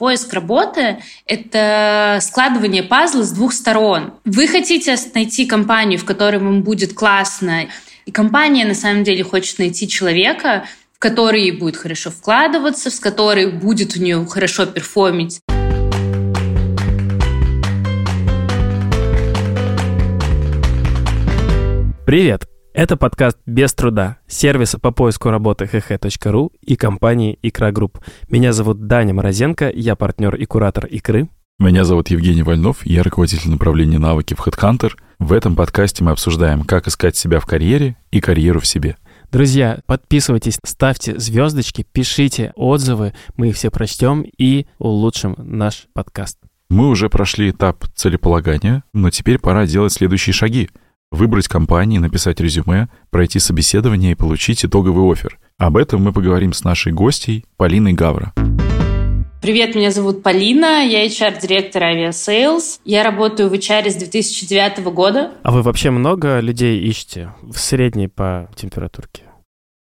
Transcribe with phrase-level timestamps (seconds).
[0.00, 4.14] Поиск работы— это складывание пазла с двух сторон.
[4.24, 7.66] Вы хотите найти компанию, в которой вам будет классно,
[8.06, 13.52] и компания на самом деле хочет найти человека, в который будет хорошо вкладываться, с которой
[13.52, 15.40] будет у нее хорошо перформить.
[22.06, 22.46] Привет!
[22.72, 27.98] Это подкаст «Без труда» сервиса по поиску работы hh.ru и компании «Икра Групп».
[28.28, 31.28] Меня зовут Даня Морозенко, я партнер и куратор «Икры».
[31.58, 34.92] Меня зовут Евгений Вольнов, я руководитель направления навыки в HeadHunter.
[35.18, 38.96] В этом подкасте мы обсуждаем, как искать себя в карьере и карьеру в себе.
[39.32, 46.38] Друзья, подписывайтесь, ставьте звездочки, пишите отзывы, мы их все прочтем и улучшим наш подкаст.
[46.68, 50.70] Мы уже прошли этап целеполагания, но теперь пора делать следующие шаги—
[51.10, 55.38] выбрать компании, написать резюме, пройти собеседование и получить итоговый офер.
[55.58, 58.32] Об этом мы поговорим с нашей гостьей Полиной Гавра.
[59.42, 62.80] Привет, меня зовут Полина, я HR-директор Aviasales.
[62.84, 65.32] Я работаю в HR с 2009 года.
[65.42, 69.22] А вы вообще много людей ищете в средней по температурке?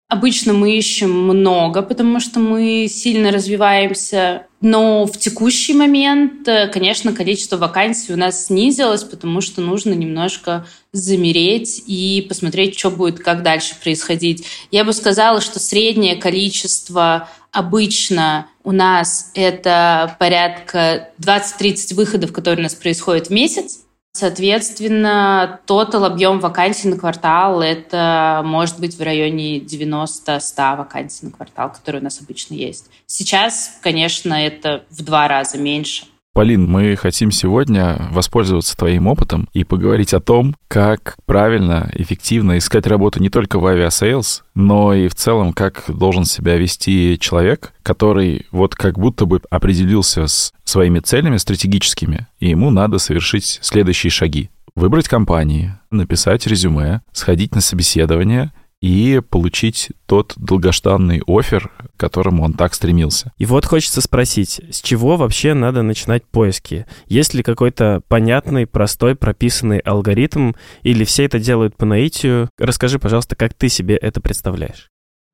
[0.08, 4.46] Обычно мы ищем много, потому что мы сильно развиваемся.
[4.62, 10.66] Но в текущий момент, э, конечно, количество вакансий у нас снизилось, потому что нужно немножко
[10.92, 14.46] замереть и посмотреть, что будет, как дальше происходить.
[14.70, 22.62] Я бы сказала, что среднее количество обычно у нас это порядка 20-30 выходов, которые у
[22.62, 23.80] нас происходят в месяц.
[24.12, 31.72] Соответственно, total объем вакансий на квартал– это может быть в районе 90-100 вакансий на квартал,
[31.72, 32.90] которые у нас обычно есть.
[33.06, 36.06] Сейчас, конечно, это в два раза меньше–
[36.38, 42.86] Полин, мы хотим сегодня воспользоваться твоим опытом и поговорить о том, как правильно, эффективно искать
[42.86, 48.46] работу не только в Aviasales, но и в целом, как должен себя вести человек, который
[48.52, 54.50] вот как будто бы определился с своими целями стратегическими, и ему надо совершить следующие шаги.
[54.76, 62.52] Выбрать компании, написать резюме, сходить на собеседование— и получить тот долгожданный офер, к которому он
[62.52, 63.32] так стремился.
[63.36, 66.86] И вот хочется спросить, с чего вообще надо начинать поиски?
[67.06, 70.52] Есть ли какой-то понятный, простой, прописанный алгоритм,
[70.82, 72.48] или все это делают по наитию?
[72.58, 74.88] Расскажи, пожалуйста, как ты себе это представляешь?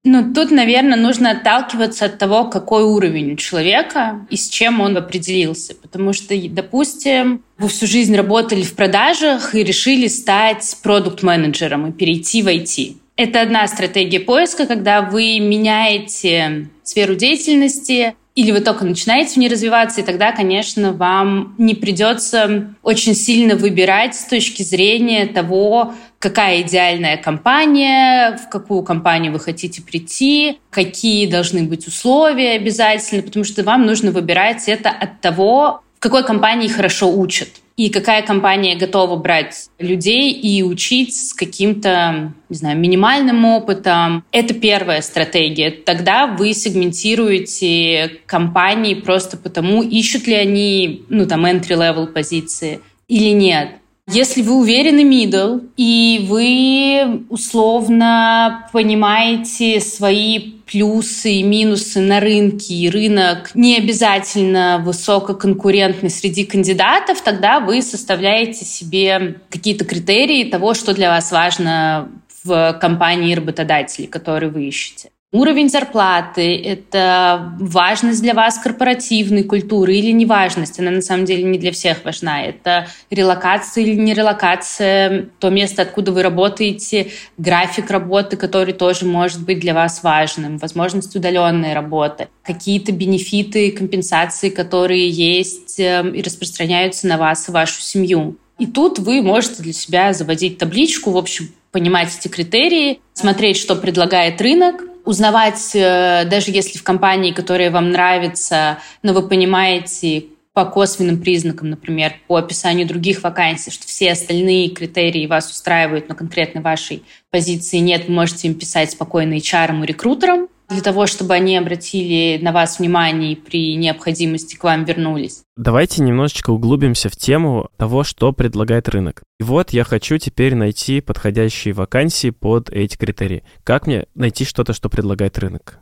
[0.07, 4.99] Ну, тут, наверное, нужно отталкиваться от того, какой уровень у человека и с чем он
[4.99, 5.75] определился.
[5.75, 12.43] Потому что, допустим, вы всю жизнь работали в продажах и решили стать продукт-менеджером и перейти
[12.43, 12.97] в IT.
[13.17, 19.49] Это одна стратегия поиска, когда вы меняете сферу деятельности, или вы только начинаете в ней
[19.49, 26.63] развиваться, и тогда, конечно, вам не придется очень сильно выбирать с точки зрения того, какая
[26.63, 33.63] идеальная компания, в какую компанию вы хотите прийти, какие должны быть условия обязательно, потому что
[33.63, 37.49] вам нужно выбирать это от того, какой компании хорошо учат
[37.79, 44.23] и какая компания готова брать людей и учить с каким-то, не знаю, минимальным опытом.
[44.31, 45.71] Это первая стратегия.
[45.71, 53.71] Тогда вы сегментируете компании просто потому, ищут ли они, ну, там, entry-level позиции или нет.
[54.07, 62.91] Если вы уверены middle, и вы условно понимаете свои плюсы и минусы на рынке, и
[62.91, 71.09] рынок не обязательно высококонкурентный среди кандидатов, тогда вы составляете себе какие-то критерии того, что для
[71.09, 72.11] вас важно
[72.45, 75.11] в компании работодателей, которые вы ищете.
[75.35, 80.79] Уровень зарплаты— это важность для вас корпоративной культуры или неважность.
[80.79, 82.45] Она на самом деле не для всех важна.
[82.45, 89.45] Это релокация или не релокация, то место, откуда вы работаете, график работы, который тоже может
[89.45, 97.09] быть для вас важным, возможность удаленной работы, какие-то бенефиты, компенсации, которые есть эм, и распространяются
[97.09, 98.37] на вас и вашу семью.
[98.61, 103.75] И тут вы можете для себя заводить табличку, в общем, понимать эти критерии, смотреть, что
[103.75, 110.65] предлагает рынок, узнавать, э, даже если в компании, которая вам нравится, но вы понимаете по
[110.65, 116.61] косвенным признакам, например, по описанию других вакансий, что все остальные критерии вас устраивают, но конкретно
[116.61, 121.57] вашей позиции нет, вы можете им писать спокойно HR и рекрутерам, для того, чтобы они
[121.57, 125.43] обратили на вас внимание и при необходимости к вам вернулись.
[125.57, 129.23] Давайте немножечко углубимся в тему того, что предлагает рынок.
[129.41, 133.45] И вот я хочу теперь найти подходящие вакансии под эти критерии.
[133.65, 135.79] Как мне найти что-то, что предлагает рынок?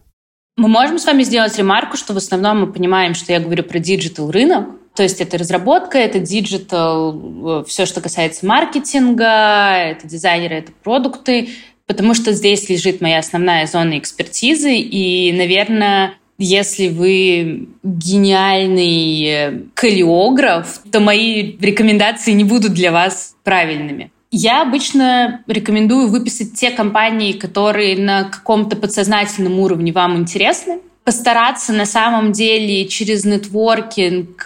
[0.57, 3.79] Мы можем с вами сделать ремарку, что в основном мы понимаем, что я говорю про
[3.79, 10.57] диджитал рынок, то есть это разработка, это диджитал, э, все, что касается маркетинга, это дизайнеры,
[10.57, 11.49] это продукты,
[11.93, 20.81] потому что здесь лежит моя основная зона экспертизы, и, наверное, Если вы гениальный э, калиограф,
[20.91, 24.11] то мои рекомендации не будут для вас правильными.
[24.33, 31.85] Я обычно рекомендую выписать те компании, которые на каком-то подсознательном уровне вам интересны, постараться на
[31.85, 34.37] самом деле через нетворкинг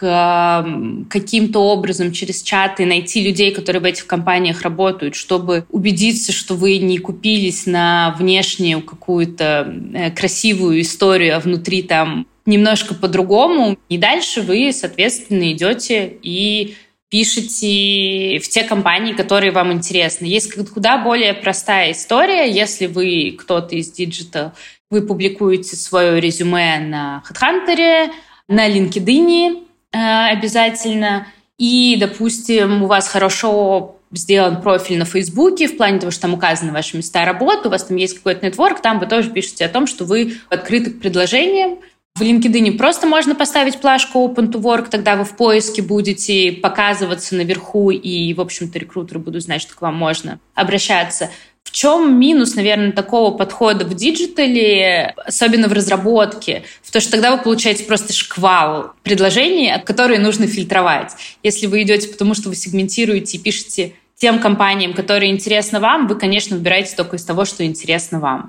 [1.11, 6.79] каким-то образом, через чаты найти людей, которые в этих компаниях работают, чтобы убедиться, что вы
[6.79, 13.77] не купились на внешнюю какую-то э, красивую историю, а внутри там немножко по-другому.
[13.89, 16.75] И дальше вы, соответственно, идете и
[17.09, 20.27] пишете в те компании, которые вам интересны.
[20.27, 24.53] Есть куда более простая история, если вы кто-то из диджитал
[24.91, 28.11] вы публикуете свое резюме на HeadHunter,
[28.49, 29.99] на LinkedIn э,
[30.31, 31.27] обязательно,
[31.59, 36.73] и, допустим, у вас хорошо сделан профиль на Фейсбуке в плане того, что там указаны
[36.73, 39.87] ваши места работы, у вас там есть какой-то нетворк, там вы тоже пишете о том,
[39.87, 41.79] что вы открыты к предложениям.
[42.15, 47.35] В LinkedIn просто можно поставить плашку Open to Work, тогда вы в поиске будете показываться
[47.35, 51.31] наверху, и, в общем-то, рекрутеры будут знать, что к вам можно обращаться.
[51.67, 56.63] В чем минус, наверное, такого подхода в диджитале, особенно в разработке?
[56.81, 61.13] В то, что тогда вы получаете просто шквал предложений, от которые нужно фильтровать.
[61.43, 66.15] Если вы идете потому, что вы сегментируете и пишете тем компаниям, которые интересны вам, вы,
[66.15, 68.49] конечно, выбираете только из того, что интересно вам.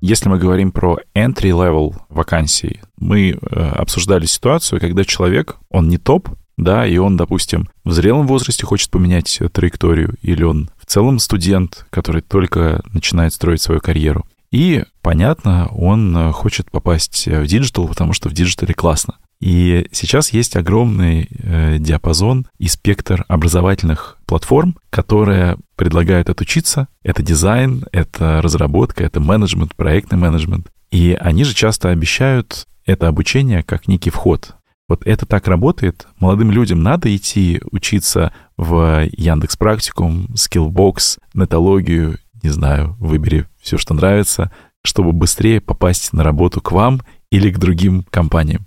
[0.00, 6.30] Если мы говорим про entry-level вакансии, мы э, обсуждали ситуацию, когда человек, он не топ,
[6.56, 12.20] да, и он, допустим, в зрелом возрасте хочет поменять траекторию, или он целом студент, который
[12.20, 14.26] только начинает строить свою карьеру.
[14.50, 19.14] И, понятно, он э, хочет попасть в диджитал, потому что в диджитале классно.
[19.40, 26.88] И сейчас есть огромный э, диапазон и спектр образовательных платформ, которые предлагают отучиться.
[27.02, 30.68] Это дизайн, это разработка, это менеджмент, проектный менеджмент.
[30.90, 34.56] И они же часто обещают это обучение как некий вход
[34.92, 36.06] вот это так работает.
[36.18, 43.94] Молодым людям надо идти учиться в Яндекс Практикум, Skillbox, нетологию, не знаю, выбери все, что
[43.94, 44.52] нравится,
[44.84, 47.00] чтобы быстрее попасть на работу к вам
[47.30, 48.66] или к другим компаниям.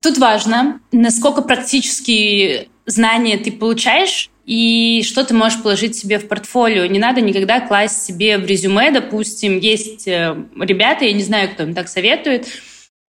[0.00, 6.86] Тут важно, насколько практически знания ты получаешь и что ты можешь положить себе в портфолио.
[6.86, 11.64] Не надо никогда класть себе в резюме, допустим, есть э, ребята, я не знаю, кто
[11.64, 12.46] им так советует,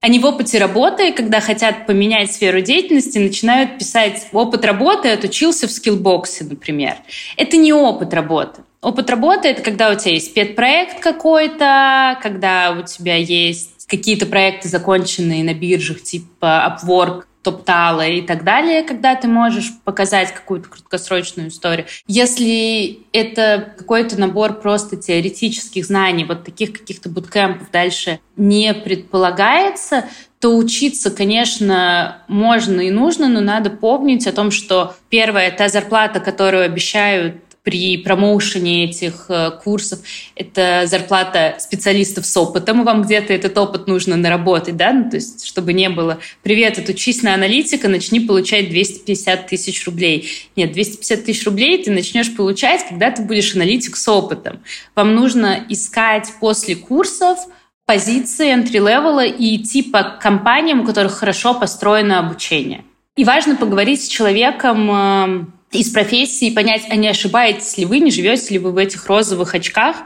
[0.05, 5.71] они в опыте работы, когда хотят поменять сферу деятельности, начинают писать опыт работы, отучился в
[5.71, 6.97] скиллбоксе, например.
[7.39, 8.65] Это не опыт работы.
[8.83, 14.69] Опыт работы— это когда у тебя есть спецпроект какой-то, когда у тебя есть какие-то проекты,
[14.69, 21.51] законченные на биржах типа Upwork, топтала и так далее, когда ты можешь показать какую-то краткосрочную
[21.51, 21.87] историю.
[22.09, 30.07] Если это какой-то набор просто теоретических знаний, вот таких каких-то буткемпов дальше не предполагается,
[30.41, 36.21] то учиться, конечно, можно и нужно, но надо помнить о том, что первое, та зарплата,
[36.21, 39.99] которую обещают при промоушене этих э, курсов,
[40.37, 45.47] это зарплата специалистов с опытом, вам где-то этот опыт нужно наработать, да, ну, то есть
[45.47, 50.29] чтобы не было «Привет, отучись на аналитика, начни получать 250 тысяч рублей».
[50.57, 54.61] Нет, 250 тысяч рублей ты начнешь получать, когда ты будешь аналитик с опытом.
[54.95, 57.39] Вам нужно искать после курсов
[57.87, 62.85] позиции entry-level и идти по компаниям, у которых хорошо построено обучение.
[63.17, 65.45] И важно поговорить с человеком, э,
[65.79, 69.55] из профессии, понять, а не ошибаетесь ли вы, не живете ли вы в этих розовых
[69.55, 69.97] очках,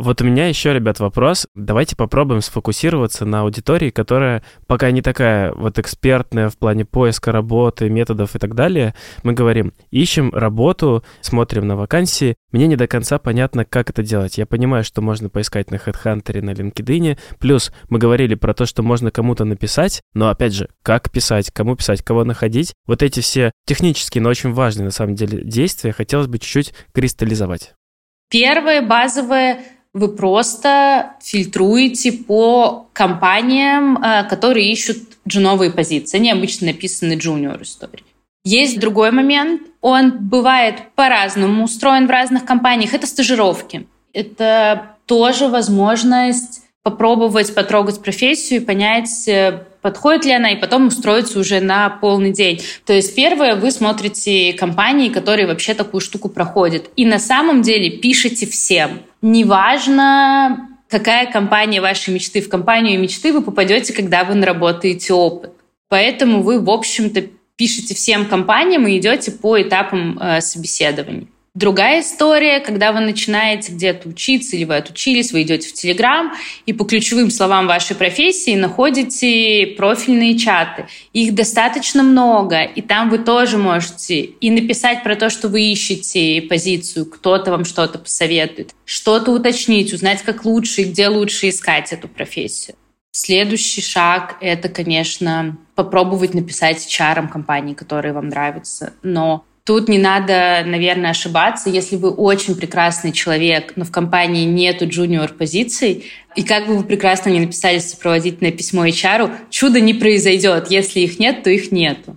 [0.00, 1.46] вот у меня еще, ребят, вопрос.
[1.54, 7.90] Давайте попробуем сфокусироваться на аудитории, которая пока не такая вот экспертная в плане поиска работы,
[7.90, 8.94] методов и так далее.
[9.22, 12.36] Мы говорим, ищем работу, смотрим на вакансии.
[12.50, 14.38] Мне не до конца понятно, как это делать.
[14.38, 17.18] Я понимаю, что можно поискать на HeadHunter, на LinkedIn.
[17.38, 21.76] Плюс мы говорили про то, что можно кому-то написать, но опять же, как писать, кому
[21.76, 22.72] писать, кого находить.
[22.86, 27.74] Вот эти все технические, но очень важные на самом деле действия хотелось бы чуть-чуть кристаллизовать.
[28.30, 29.58] Первое, базовое
[29.92, 36.18] вы просто фильтруете по компаниям, э, которые ищут джуновые позиции.
[36.18, 38.04] Они обычно написаны джуниор истории.
[38.44, 39.62] Есть другой момент.
[39.80, 42.94] Он бывает по-разному устроен в разных компаниях.
[42.94, 43.86] Это стажировки.
[44.12, 51.38] Это тоже возможность попробовать потрогать профессию и понять, э, подходит ли она, и потом устроиться
[51.38, 52.60] уже на полный день.
[52.86, 56.90] То есть первое, вы смотрите компании, которые вообще такую штуку проходят.
[56.96, 59.00] И на самом деле пишите всем.
[59.22, 62.40] Неважно, какая компания вашей мечты.
[62.40, 65.52] В компанию мечты вы попадете, когда вы наработаете опыт.
[65.88, 67.24] Поэтому вы, в общем-то,
[67.56, 71.28] пишете всем компаниям и идете по этапам э, собеседований.
[71.54, 76.32] Другая история, когда вы начинаете где-то учиться или вы отучились, вы идете в Телеграм
[76.64, 80.86] и по ключевым словам вашей профессии находите профильные чаты.
[81.12, 86.40] Их достаточно много, и там вы тоже можете и написать про то, что вы ищете
[86.42, 92.06] позицию, кто-то вам что-то посоветует, что-то уточнить, узнать, как лучше и где лучше искать эту
[92.06, 92.76] профессию.
[93.10, 98.92] Следующий шаг— это, конечно, попробовать написать HR компании, которые вам нравятся.
[99.02, 101.70] Но Тут не надо, наверное, ошибаться.
[101.70, 106.82] Если вы очень прекрасный человек, но в компании нету джуниор позиций, и как бы вы
[106.82, 110.72] прекрасно не написали сопроводительное письмо HR, чудо не произойдет.
[110.72, 112.12] Если их нет, то их нету.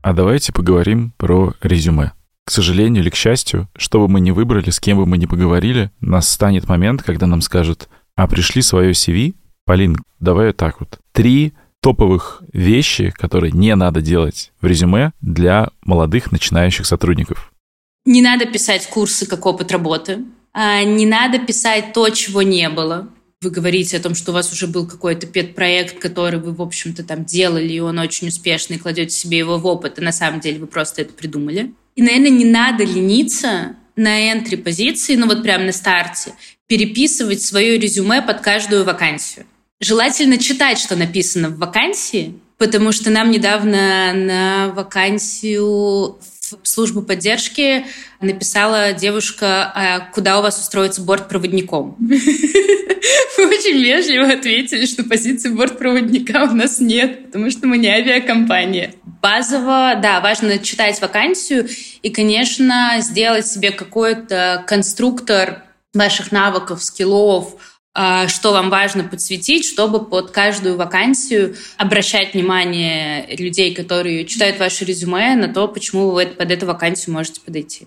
[0.00, 2.12] А давайте поговорим про резюме.
[2.46, 5.26] К сожалению или к счастью, что бы мы ни выбрали, с кем бы мы ни
[5.26, 9.34] поговорили, нас станет момент, когда нам скажут, а пришли свое CV,
[9.66, 10.98] Полин, давай вот так вот.
[11.12, 17.52] Три топовых вещи, которые не надо делать в резюме для молодых начинающих сотрудников?
[18.06, 20.24] Не надо писать курсы как опыт работы.
[20.54, 23.08] А не надо писать то, чего не было.
[23.40, 27.02] Вы говорите о том, что у вас уже был какой-то педпроект, который вы, в общем-то,
[27.02, 30.60] там делали, и он очень успешный, кладете себе его в опыт, и на самом деле
[30.60, 31.74] вы просто это придумали.
[31.96, 36.34] И, наверное, не надо лениться на энтри позиции, ну вот прямо на старте,
[36.68, 39.46] переписывать свое резюме под каждую вакансию.
[39.84, 46.18] Желательно читать, что написано в вакансии, потому что нам недавно на вакансию
[46.62, 47.84] в службу поддержки
[48.20, 51.96] написала девушка, а куда у вас устроиться бортпроводником.
[51.98, 52.14] Мы
[53.48, 58.94] очень вежливо ответили, что позиции бортпроводника у нас нет, потому что мы не авиакомпания.
[59.20, 61.68] Базово, да, важно читать вакансию
[62.02, 67.56] и, конечно, сделать себе какой-то конструктор ваших навыков, скиллов,
[67.94, 75.36] что вам важно подсветить, чтобы под каждую вакансию обращать внимание людей, которые читают ваше резюме,
[75.36, 77.86] на то, почему вы под эту вакансию можете подойти.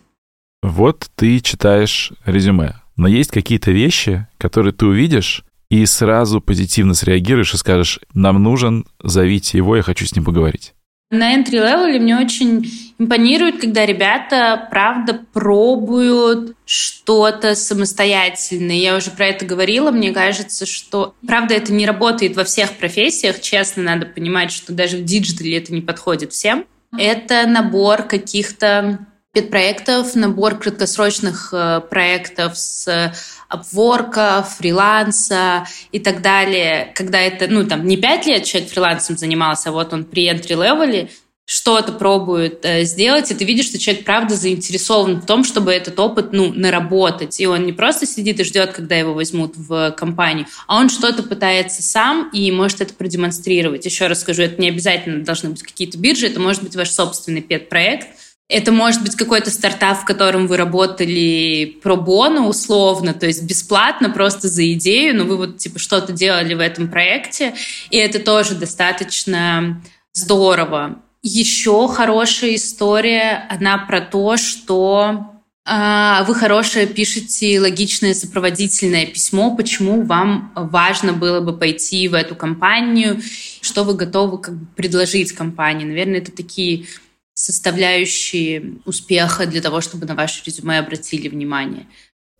[0.61, 7.53] Вот ты читаешь резюме, но есть какие-то вещи, которые ты увидишь, и сразу позитивно среагируешь
[7.53, 10.73] и скажешь, нам нужен, зовите его, я хочу с ним поговорить.
[11.11, 12.65] На entry level мне очень
[12.97, 18.71] импонирует, когда ребята, правда, пробуют что-то самостоятельно.
[18.71, 19.91] Я уже про это говорила.
[19.91, 23.39] Мне кажется, что, правда, это не работает во всех профессиях.
[23.39, 26.65] Честно, надо понимать, что даже в диджитале это не подходит всем.
[26.97, 33.13] Это набор каких-то пет-проектов, набор краткосрочных э, проектов с
[33.47, 36.91] Upwork а, фриланса и так далее.
[36.95, 41.03] Когда это, ну, там, не пять лет человек фрилансом занимался, а вот он при entry-level
[41.03, 41.09] е
[41.47, 45.99] что-то пробует э, сделать, и ты видишь, что человек правда заинтересован в том, чтобы этот
[45.99, 47.39] опыт, ну, наработать.
[47.39, 51.21] И он не просто сидит и ждет, когда его возьмут в компанию, а он что-то
[51.21, 53.85] пытается сам и может это продемонстрировать.
[53.85, 57.41] Еще раз скажу, это не обязательно должны быть какие-то биржи, это может быть ваш собственный
[57.41, 58.07] пет-проект,
[58.47, 64.09] это может быть какой-то стартап, в котором вы работали про бону условно, то есть бесплатно,
[64.09, 67.55] просто за идею, но вы вот типа что-то делали в этом проекте,
[67.89, 69.81] и это тоже достаточно
[70.13, 70.99] здорово.
[71.23, 80.03] Еще хорошая история, она про то, что э, вы хорошее пишете логичное сопроводительное письмо, почему
[80.03, 83.19] вам важно было бы пойти в эту компанию,
[83.61, 85.85] что вы готовы как бы предложить компании.
[85.85, 86.85] Наверное, это такие
[87.35, 91.85] составляющие успеха для того, чтобы на ваше резюме обратили внимание?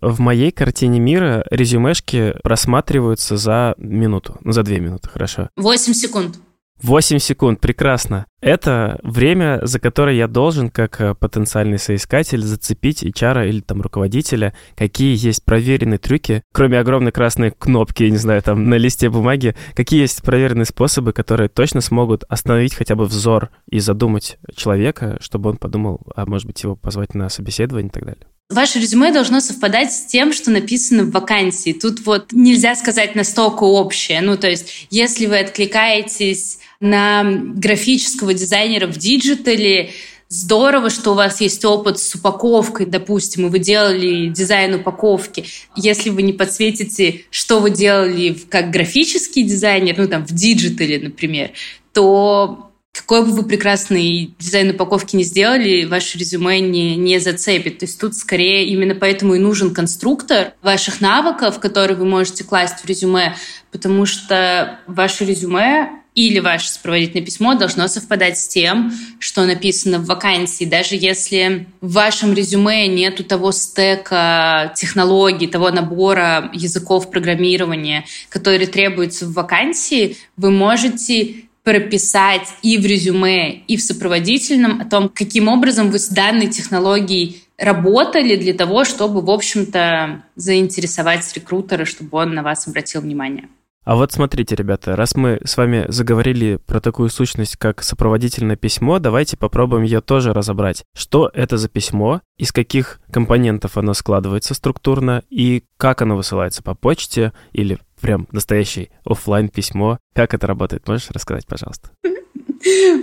[0.02, 5.50] В моей картине мира резюмешки просматриваются за минуту, за две минуты, хорошо.
[5.56, 6.38] Восемь секунд.
[6.82, 8.26] 8 секунд, прекрасно.
[8.42, 14.54] Это время, за которое я должен, как э, потенциальный соискатель, зацепить HR или там руководителя,
[14.76, 19.56] какие есть проверенные трюки, кроме огромной красной кнопки, я не знаю, там на листе бумаги,
[19.74, 25.50] какие есть проверенные способы, которые точно смогут остановить хотя бы взор и задумать человека, чтобы
[25.50, 28.28] он подумал, а может быть его позвать на собеседование и так далее.
[28.50, 31.74] Ваше резюме должно совпадать с тем, что написано в вакансии.
[31.74, 34.22] Тут вот нельзя сказать настолько общее.
[34.22, 39.92] Ну, то есть, если вы откликаетесь на графического дизайнера в диджитале,
[40.28, 45.46] Здорово, что у вас есть опыт с упаковкой, допустим, и вы делали дизайн упаковки.
[45.76, 51.52] Если вы не подсветите, что вы делали как графический дизайнер, ну там в диджитале, например,
[51.94, 57.80] то какой бы вы прекрасный дизайн упаковки не сделали, ваше резюме не, не зацепит.
[57.80, 62.80] То есть тут скорее именно поэтому и нужен конструктор ваших навыков, которые вы можете класть
[62.80, 63.36] в резюме,
[63.72, 70.06] потому что ваше резюме или ваше сопроводительное письмо должно совпадать с тем, что написано в
[70.06, 70.64] вакансии.
[70.64, 79.26] Даже если в вашем резюме нету того стека технологий, того набора языков программирования, который требуется
[79.26, 85.90] в вакансии, вы можете прописать и в резюме, и в сопроводительном о том, каким образом
[85.90, 92.44] вы с данной технологией работали для того, чтобы, в общем-то, заинтересовать рекрутера, чтобы он на
[92.44, 93.50] вас обратил внимание.
[93.84, 98.98] А вот смотрите, ребята, раз мы с вами заговорили про такую сущность, как сопроводительное письмо,
[98.98, 100.84] давайте попробуем ее тоже разобрать.
[100.96, 106.74] Что это за письмо, из каких компонентов оно складывается структурно и как оно высылается по
[106.74, 109.98] почте или прям настоящее офлайн письмо.
[110.14, 110.88] Как это работает?
[110.88, 111.90] Можешь рассказать, пожалуйста?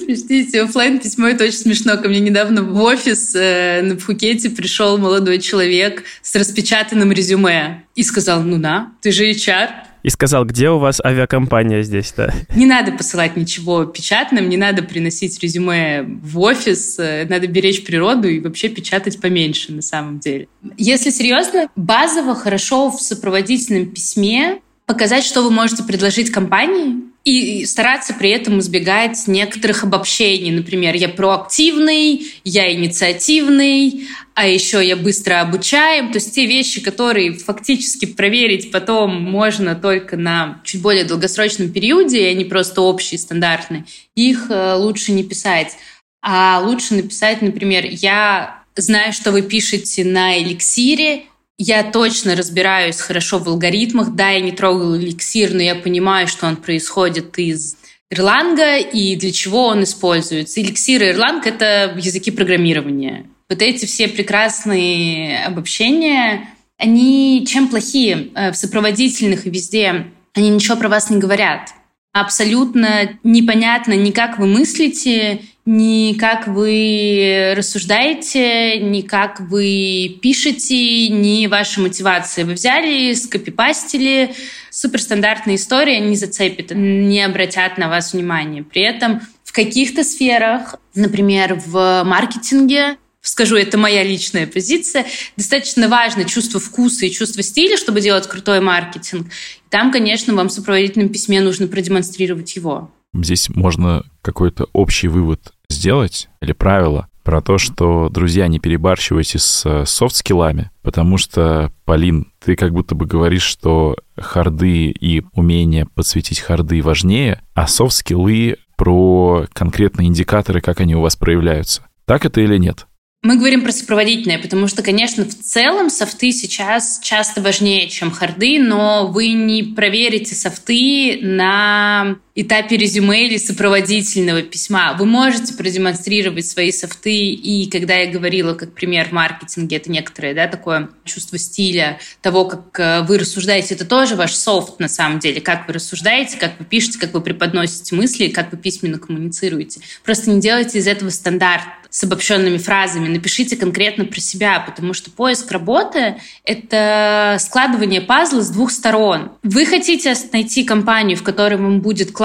[0.06, 1.96] Простите, офлайн письмо это очень смешно.
[1.96, 8.04] Ко мне недавно в офис э, на Пхукете пришел молодой человек с распечатанным резюме и
[8.04, 9.70] сказал, ну да, ты же HR.
[10.04, 12.32] И сказал, где у вас авиакомпания здесь, да?
[12.54, 18.28] Не надо посылать ничего печатным, не надо приносить резюме в офис, э, надо беречь природу
[18.28, 20.46] и вообще печатать поменьше на самом деле.
[20.76, 28.14] Если серьезно, базово хорошо в сопроводительном письме показать, что вы можете предложить компании, и стараться
[28.14, 30.50] при этом избегать некоторых обобщений.
[30.50, 36.10] Например, я проактивный, я инициативный, а еще я быстро обучаем.
[36.10, 42.22] То есть те вещи, которые фактически проверить потом можно только на чуть более долгосрочном периоде,
[42.22, 43.84] и они просто общие, стандартные,
[44.16, 45.76] их э, лучше не писать.
[46.22, 51.24] А лучше написать, например, я знаю, что вы пишете на эликсире,
[51.62, 54.14] я точно разбираюсь хорошо в алгоритмах.
[54.14, 57.76] Да, я не трогала эликсир, но я понимаю, что он происходит из
[58.10, 60.60] Ирланга и для чего он используется.
[60.60, 63.26] Эликсир и Ирланг— это языки программирования.
[63.48, 68.30] Вот эти все прекрасные обобщения, они чем плохие?
[68.34, 71.70] Э, в сопроводительных и везде они ничего про вас не говорят.
[72.12, 81.46] Абсолютно непонятно ни как вы мыслите, ни как вы рассуждаете, ни как вы пишете, ни
[81.46, 82.44] ваша мотивация.
[82.44, 84.34] Вы взяли, скопипастили,
[84.70, 88.64] суперстандартная история не зацепит, не обратят на вас внимания.
[88.64, 96.24] При этом в каких-то сферах, например, в маркетинге, скажу, это моя личная позиция, достаточно важно
[96.24, 99.28] чувство вкуса и чувство стиля, чтобы делать крутой маркетинг.
[99.70, 102.90] Там, конечно, вам в сопроводительном письме нужно продемонстрировать его.
[103.14, 109.64] Здесь можно какой-то общий вывод сделать или правило про то, что, друзья, не перебарщивайте с
[109.64, 116.40] э, софт-скиллами, потому что, Полин, ты как будто бы говоришь, что харды и умение подсветить
[116.40, 121.86] харды важнее, а софт-скиллы про конкретные индикаторы, как они у вас проявляются.
[122.06, 122.86] Так это или нет?
[123.22, 128.58] Мы говорим про сопроводительное, потому что, конечно, в целом софты сейчас часто важнее, чем харды,
[128.58, 134.94] но вы не проверите софты на этапе резюме или сопроводительного письма.
[134.98, 140.34] Вы можете продемонстрировать свои софты, и когда я говорила, как пример в маркетинге, это некоторое
[140.34, 145.18] да, такое чувство стиля, того, как э, вы рассуждаете, это тоже ваш софт на самом
[145.18, 149.80] деле, как вы рассуждаете, как вы пишете, как вы преподносите мысли, как вы письменно коммуницируете.
[150.04, 155.10] Просто не делайте из этого стандарт с обобщенными фразами, напишите конкретно про себя, потому что
[155.10, 159.32] поиск работы— это складывание пазла с двух сторон.
[159.42, 162.21] Вы хотите найти компанию, в которой вам будет классно,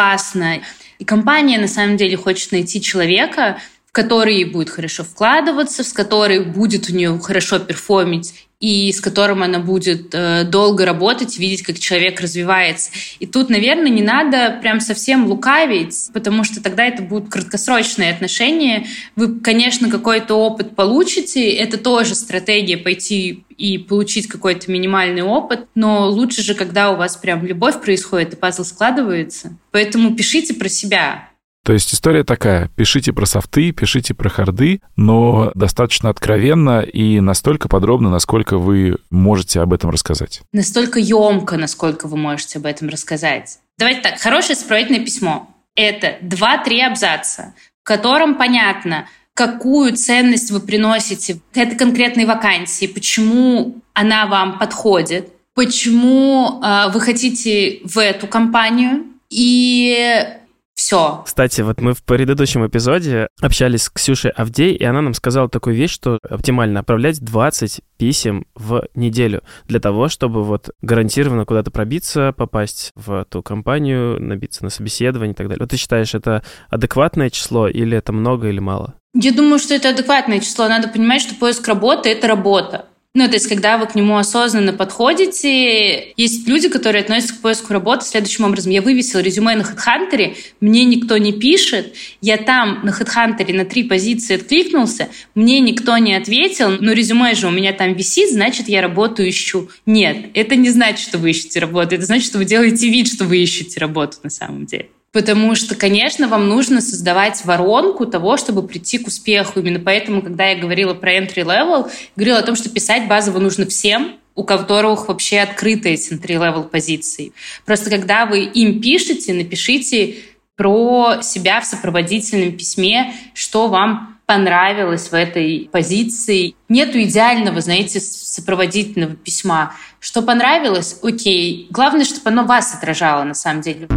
[0.99, 6.43] и компания на самом деле хочет найти человека, в который будет хорошо вкладываться, с которой
[6.43, 11.77] будет у нее хорошо перформить и с которым она будет э, долго работать, видеть, как
[11.77, 12.89] человек развивается.
[13.19, 18.87] И тут, наверное, не надо прям совсем лукавить, потому что тогда это будут краткосрочные отношения.
[19.15, 26.07] Вы, конечно, какой-то опыт получите, это тоже стратегия пойти и получить какой-то минимальный опыт, но
[26.09, 29.57] лучше же, когда у вас прям любовь происходит и пазл складывается.
[29.71, 31.26] Поэтому пишите про себя.
[31.67, 37.67] То есть история такая, пишите про софты, пишите про харды, но достаточно откровенно и настолько
[37.67, 40.43] подробно, насколько вы можете об этом рассказать.
[40.53, 43.59] Настолько емко, насколько вы можете об этом рассказать.
[43.77, 45.53] Давайте так, хорошее сопроводительное письмо.
[45.75, 47.53] Это два-три абзаца,
[47.83, 55.33] в котором понятно, какую ценность вы приносите к этой конкретной вакансии, почему она вам подходит,
[55.53, 60.37] почему э, вы хотите в эту компанию, и
[60.77, 61.23] все.
[61.25, 65.75] Кстати, вот мы в предыдущем эпизоде общались с Ксюшей Авдей, и она нам сказала такую
[65.75, 72.31] вещь, что оптимально отправлять 20 писем в неделю для того, чтобы вот гарантированно куда-то пробиться,
[72.31, 75.63] попасть в ту компанию, набиться на собеседование и так далее.
[75.63, 78.93] Вот ты считаешь, это адекватное число или это много или мало?
[79.15, 80.67] Я думаю, что это адекватное число.
[80.67, 82.85] Надо понимать, что поиск работы— это работа.
[83.17, 87.73] Ну, то есть, когда вы к нему осознанно подходите, есть люди, которые относятся к поиску
[87.73, 88.71] работы следующим образом.
[88.71, 93.85] Я вывесила резюме на HeadHunter, мне никто не пишет, я там на HeadHunter на три
[93.85, 98.83] позиции откликнулся, мне никто не ответил, но резюме же у меня там висит, значит, я
[98.83, 99.67] работу ищу.
[99.87, 103.25] Нет, это не значит, что вы ищете работу, это значит, что вы делаете вид, что
[103.25, 104.89] вы ищете работу на самом деле.
[105.11, 109.59] Потому что, конечно, вам нужно создавать воронку того, чтобы прийти к успеху.
[109.59, 113.65] Именно поэтому, когда я говорила про entry level, говорила о том, что писать базово нужно
[113.65, 117.33] всем, у которых вообще открытые entry-level позиции.
[117.65, 120.17] Просто когда вы им пишете, напишите
[120.55, 126.55] про себя в сопроводительном письме, что вам понравилось в этой позиции.
[126.69, 129.73] Нету идеального, знаете, сопроводительного письма.
[129.99, 131.67] Что понравилось, окей.
[131.71, 133.87] Главное, чтобы оно вас отражало на самом деле.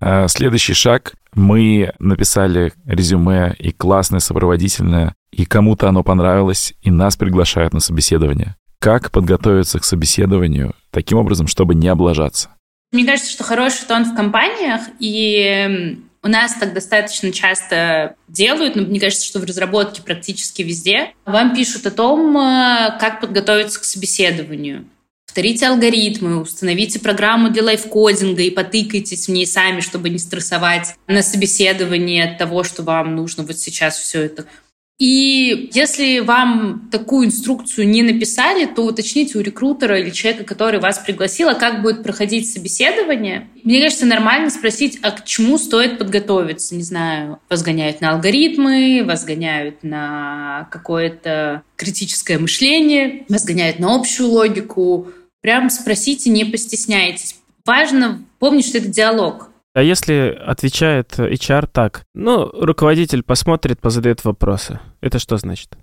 [0.00, 1.14] А, следующий шаг.
[1.34, 8.56] Мы написали резюме и классное сопроводительное, и кому-то оно понравилось, и нас приглашают на собеседование.
[8.80, 12.48] Как подготовиться к собеседованию таким образом, чтобы не облажаться?
[12.92, 18.82] Мне кажется, что хороший тон в компаниях, и у нас так достаточно часто делают, но
[18.82, 21.12] мне кажется, что в разработке практически везде.
[21.24, 24.86] Вам пишут о том, э, как подготовиться к собеседованию.
[25.30, 31.22] Повторите алгоритмы, установите программу для лайфкодинга и потыкайтесь в ней сами, чтобы не стрессовать на
[31.22, 34.46] собеседовании от того, что вам нужно вот сейчас все это
[35.00, 40.98] и если вам такую инструкцию не написали, то уточните у рекрутера или человека, который вас
[40.98, 43.48] пригласил, а как будет проходить собеседование.
[43.64, 46.74] Мне кажется, нормально спросить, а к чему стоит подготовиться.
[46.74, 53.94] Не знаю, вас гоняют на алгоритмы, вас гоняют на какое-то критическое мышление, вас гоняют на
[53.94, 55.08] общую логику.
[55.42, 57.36] Прям спросите, не постесняйтесь.
[57.64, 59.50] Важно помнить, что это диалог.
[59.72, 65.76] А если отвечает HR так, ну, руководитель посмотрит, позадает вопросы, это что значит?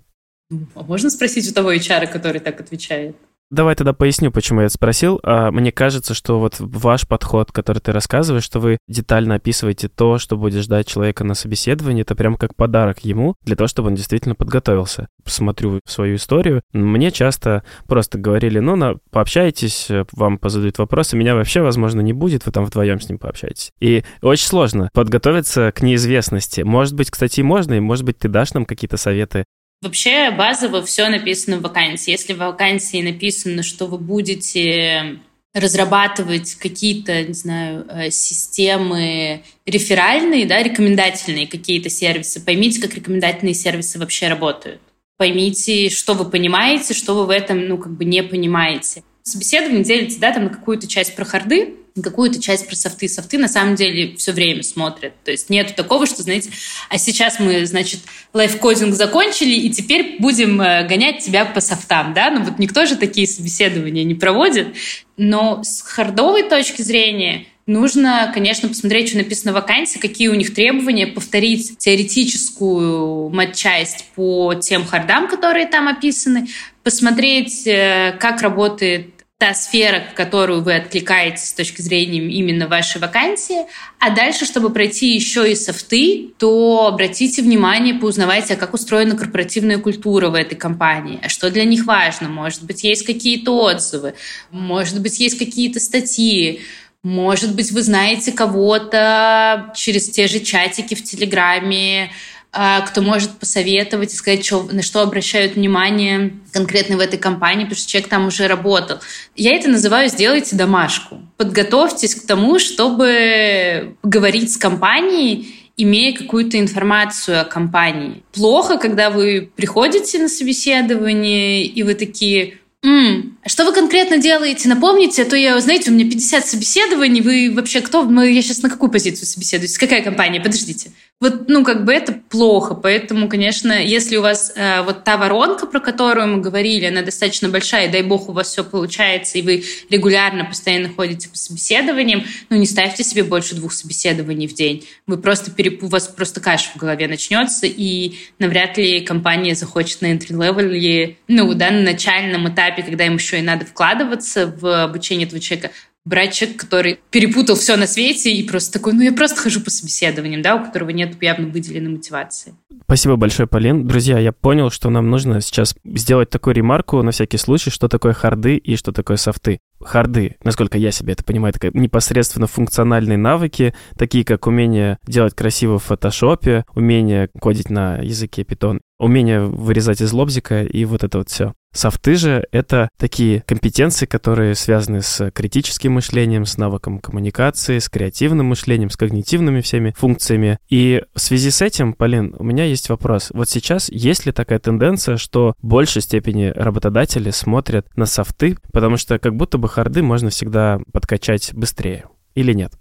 [0.74, 3.16] А можно спросить у того HR, который так отвечает?
[3.50, 5.20] Давай тогда поясню, почему я это спросил.
[5.22, 10.18] А, мне кажется, что вот ваш подход, который ты рассказываешь, что вы детально описываете то,
[10.18, 13.94] что будет ждать человека на собеседовании, это прям как подарок ему для того, чтобы он
[13.94, 15.08] действительно подготовился.
[15.24, 16.60] Смотрю свою историю.
[16.74, 22.44] Мне часто просто говорили, ну, на, пообщайтесь, вам позадают вопросы, меня вообще, возможно, не будет,
[22.44, 23.70] вы там вдвоем с ним пообщаетесь.
[23.80, 26.60] И очень сложно подготовиться к неизвестности.
[26.60, 29.46] Может быть, кстати, можно, и может быть, ты дашь нам какие-то советы
[29.80, 32.10] Вообще базово все написано в вакансии.
[32.10, 35.20] Если в вакансии написано, что вы будете
[35.54, 43.98] разрабатывать какие-то, не знаю, э, системы реферальные, да, рекомендательные какие-то сервисы, поймите, как рекомендательные сервисы
[43.98, 44.80] вообще работают.
[45.16, 49.02] Поймите, что вы понимаете, что вы в этом, ну, как бы не понимаете.
[49.28, 53.08] Собеседование делится, да, там на какую-то часть про харды, какую-то часть про софты.
[53.08, 55.12] Софты на самом деле все время смотрят.
[55.24, 56.50] То есть нету такого, что, знаете,
[56.88, 58.00] а сейчас мы, значит,
[58.32, 62.30] лайфкодинг закончили, и теперь будем э, гонять тебя по софтам, да?
[62.30, 64.68] Ну вот никто же такие собеседования не проводит.
[65.16, 70.54] Но с хардовой точки зрения нужно, конечно, посмотреть, что написано в вакансии, какие у них
[70.54, 76.48] требования, повторить теоретическую матчасть по тем хардам, которые там описаны,
[76.82, 83.00] посмотреть, э, как работает та сфера, в которую вы откликаетесь с точки зрения именно вашей
[83.00, 83.66] вакансии.
[84.00, 89.78] А дальше, чтобы пройти еще и софты, то обратите внимание, поузнавайте, а как устроена корпоративная
[89.78, 92.28] культура в этой компании, а что для них важно.
[92.28, 94.14] Может быть, есть какие-то отзывы,
[94.50, 96.62] может быть, есть какие-то статьи,
[97.04, 102.10] может быть, вы знаете кого-то через те же чатики в Телеграме,
[102.50, 107.76] кто может посоветовать и сказать, что, на что обращают внимание конкретно в этой компании, потому
[107.76, 108.98] что человек там уже работал.
[109.36, 111.20] Я это называю «сделайте домашку».
[111.36, 118.22] Подготовьтесь к тому, чтобы говорить с компанией, имея какую-то информацию о компании.
[118.32, 124.68] Плохо, когда вы приходите на собеседование, и вы такие М, что вы конкретно делаете?
[124.68, 128.04] Напомните, а то я, знаете, у меня 50 собеседований, вы вообще кто?
[128.04, 129.76] Мы, я сейчас на какую позицию собеседуюсь?
[129.76, 130.40] Какая компания?
[130.40, 130.92] Подождите.
[131.20, 135.66] Вот, ну, как бы это плохо, поэтому, конечно, если у вас э, вот та воронка,
[135.66, 139.42] про которую мы говорили, она достаточно большая, и дай бог у вас все получается, и
[139.42, 144.86] вы регулярно, постоянно ходите по собеседованиям, ну, не ставьте себе больше двух собеседований в день.
[145.08, 145.82] Вы просто переп...
[145.82, 151.52] У вас просто каша в голове начнется, и навряд ли компания захочет на entry-level, ну,
[151.54, 155.72] да, на начальном этапе, когда им еще и надо вкладываться в обучение этого человека,
[156.04, 159.70] брать человека, который перепутал все на свете и просто такой, ну я просто хожу по
[159.70, 162.54] собеседованиям, да, у которого нет явно выделенной мотивации.
[162.84, 163.86] Спасибо большое, Полин.
[163.86, 168.14] Друзья, я понял, что нам нужно сейчас сделать такую ремарку на всякий случай, что такое
[168.14, 169.60] харды и что такое софты.
[169.80, 175.78] Харды, насколько я себе это понимаю, это непосредственно функциональные навыки, такие как умение делать красиво
[175.78, 181.30] в фотошопе, умение кодить на языке Python, умение вырезать из лобзика и вот это вот
[181.30, 181.54] все.
[181.72, 188.46] Софты же— это такие компетенции, которые связаны с критическим мышлением, с навыком коммуникации, с креативным
[188.46, 190.58] мышлением, с когнитивными всеми функциями.
[190.68, 193.30] И в связи с этим, Полин, у меня есть вопрос.
[193.32, 198.96] Вот сейчас есть ли такая тенденция, что в большей степени работодатели смотрят на софты, потому
[198.96, 202.72] что как будто бы харды можно всегда подкачать быстрее или нет?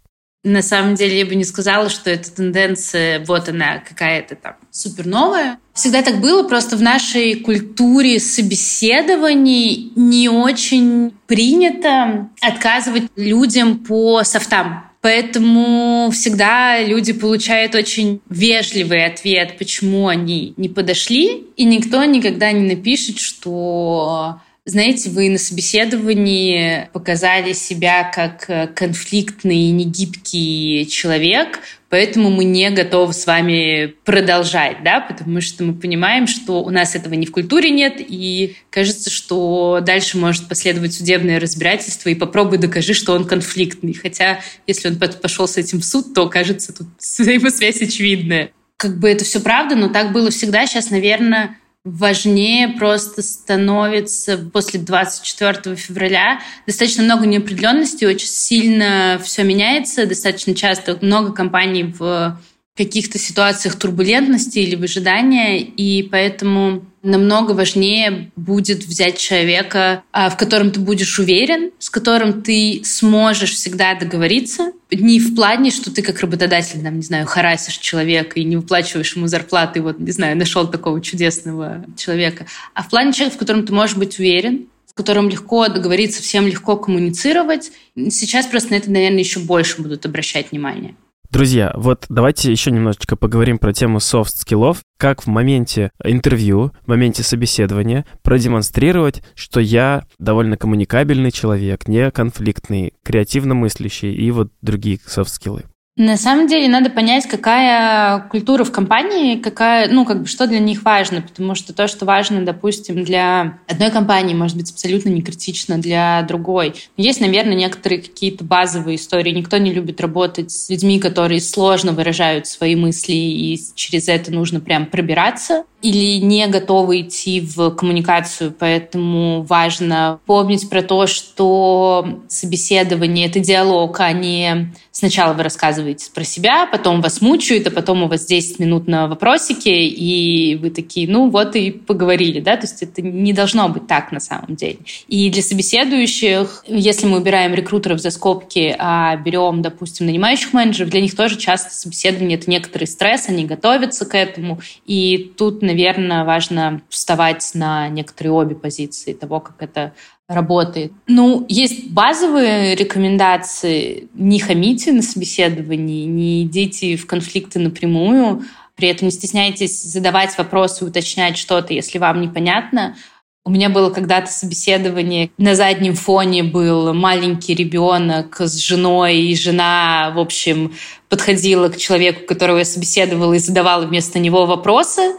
[0.43, 5.06] На самом деле я бы не сказала, что эта тенденция, вот она какая-то там супер
[5.06, 5.60] новая.
[5.73, 14.84] Всегда так было, просто в нашей культуре собеседований не очень принято отказывать людям по софтам.
[15.02, 22.76] Поэтому всегда люди получают очень вежливый ответ, почему они не подошли, и никто никогда не
[22.76, 32.43] напишет, что знаете, вы на собеседовании показали себя как э, конфликтный негибкий человек, поэтому мы
[32.43, 37.25] не готовы с вами продолжать, да, потому что мы понимаем, что у нас этого ни
[37.25, 43.13] в культуре нет, и кажется, что дальше может последовать судебное разбирательство, и попробуй докажи, что
[43.13, 43.93] он конфликтный.
[43.93, 48.51] Хотя, если он пошел с этим в суд, то, кажется, тут взаимосвязь очевидная.
[48.75, 50.67] Как бы это все правда, но так было всегда.
[50.67, 51.58] Сейчас, наверное,
[51.91, 56.41] важнее просто становится после 24 февраля.
[56.65, 62.38] Достаточно много неопределенности, очень сильно все меняется, достаточно часто много компаний в
[62.78, 70.72] каких-то ситуациях турбулентности или выжидания, и поэтому намного важнее будет взять человека, а, в котором
[70.72, 74.74] ты будешь уверен, с которым ты сможешь всегда договориться.
[74.92, 79.16] Не в плане, что ты как работодатель, там, не знаю, харасишь человека и не выплачиваешь
[79.16, 83.66] ему зарплаты, вот, не знаю, нашел такого чудесного человека, а в плане человека, в котором
[83.66, 87.72] ты можешь быть уверен, с которым легко договориться, всем легко коммуницировать.
[87.96, 90.96] Сейчас просто на это, наверное, еще больше будут обращать внимание.
[91.30, 94.80] Друзья, вот давайте еще немножечко поговорим про тему софт-скиллов.
[94.98, 102.94] Как в моменте интервью, в моменте собеседования продемонстрировать, что я довольно коммуникабельный человек, не конфликтный,
[103.04, 105.66] креативно мыслящий и вот другие софт-скиллы.
[105.98, 110.60] На самом деле надо понять, какая культура в компании, какая, ну, как бы, что для
[110.60, 115.24] них важно, потому что то, что важно, допустим, для одной компании, может быть абсолютно не
[115.24, 116.76] критично для другой.
[116.98, 119.32] Есть, наверное, некоторые какие-то базовые истории.
[119.32, 124.60] Никто не любит работать с людьми, которые сложно выражают свои мысли, и через это нужно
[124.60, 133.28] прям пробираться или не готовы идти в коммуникацию, поэтому важно помнить про то, что собеседование—
[133.28, 138.08] это диалог, а не сначала вы рассказываете про себя, потом вас мучают, а потом у
[138.08, 142.82] вас 10 минут на вопросики, и вы такие, ну вот и поговорили, да, то есть
[142.82, 144.80] это не должно быть так на самом деле.
[145.08, 151.02] И для собеседующих, если мы убираем рекрутеров за скобки, а берем, допустим, нанимающих менеджеров, для
[151.02, 156.82] них тоже часто собеседование— это некоторый стресс, они готовятся к этому, и тут, наверное, важно
[156.90, 159.94] вставать на некоторые обе позиции того, как это
[160.28, 160.92] работает.
[161.08, 164.10] Ну, есть базовые рекомендации.
[164.13, 168.44] Не хамите на собеседовании, не идите в конфликты напрямую.
[168.76, 172.96] При этом не стесняйтесь задавать вопросы, уточнять что-то, если вам непонятно.
[173.44, 180.12] У меня было когда-то собеседование, на заднем фоне был маленький ребенок с женой, и жена,
[180.13, 180.74] в общем,
[181.08, 185.13] подходила к человеку, которого я собеседовала, и задавала вместо него вопросы.